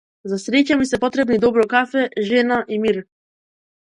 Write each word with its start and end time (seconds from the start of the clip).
За 0.29 0.37
среќа 0.43 0.77
ми 0.79 0.87
се 0.91 0.99
потребни 1.03 1.37
добро 1.43 1.65
кафе, 1.75 2.03
жена 2.29 2.57
и 2.77 2.79
мир. 2.87 3.01